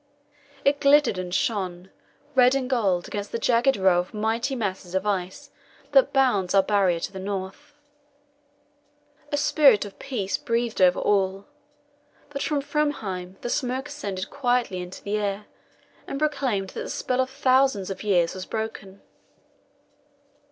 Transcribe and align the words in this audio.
It 0.65 0.79
glittered 0.79 1.19
and 1.19 1.31
shone, 1.31 1.91
red 2.33 2.55
and 2.55 2.67
gold, 2.67 3.07
against 3.07 3.31
the 3.31 3.37
jagged 3.37 3.77
row 3.77 3.99
of 3.99 4.15
mighty 4.15 4.55
masses 4.55 4.95
of 4.95 5.05
ice 5.05 5.51
that 5.91 6.11
bounds 6.11 6.55
our 6.55 6.63
Barrier 6.63 6.99
on 7.05 7.13
the 7.13 7.19
north. 7.19 7.75
A 9.31 9.37
spirit 9.37 9.85
of 9.85 9.99
peace 9.99 10.39
breathed 10.39 10.81
over 10.81 10.99
all. 10.99 11.45
But 12.31 12.41
from 12.41 12.63
Framheim 12.63 13.39
the 13.41 13.49
smoke 13.51 13.89
ascended 13.89 14.31
quietly 14.31 14.79
into 14.81 15.03
the 15.03 15.17
air, 15.19 15.45
and 16.07 16.17
proclaimed 16.17 16.69
that 16.71 16.81
the 16.81 16.89
spell 16.89 17.21
of 17.21 17.29
thousands 17.29 17.91
of 17.91 18.01
years 18.01 18.33
was 18.33 18.47
broken. 18.47 19.03